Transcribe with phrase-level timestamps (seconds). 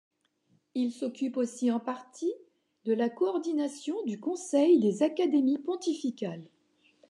[0.73, 2.33] Il s'occupe aussi en partie
[2.85, 6.49] de la coordination du Conseil des académies pontificales.